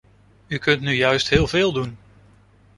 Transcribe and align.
U 0.47 0.57
kunt 0.57 0.81
nu 0.81 0.93
juist 0.95 1.29
heel 1.29 1.47
veel 1.47 1.71
doen. 1.71 1.97